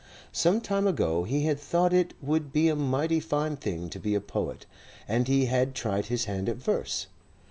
[0.31, 4.15] Some time ago he had thought it would be a mighty fine thing to be
[4.15, 4.65] a poet,
[5.07, 7.05] and had tried his hand at verse.